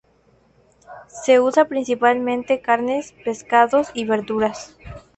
Se 1.09 1.39
usan 1.39 1.67
principalmente 1.67 2.59
carnes, 2.59 3.13
pescados 3.23 3.89
y 3.93 4.05
verduras. 4.05 4.75